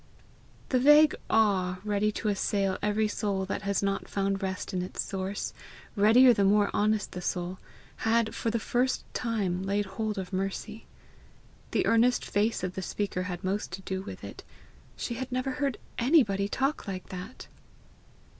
[0.69, 4.99] The vague awe ready to assail every soul that has not found rest in its
[5.03, 5.53] source,
[5.95, 7.59] readier the more honest the soul,
[7.97, 10.87] had for the first time laid hold of Mercy.
[11.69, 14.43] The earnest face of the speaker had most to do with it.
[14.97, 17.45] She had never heard anybody talk like that!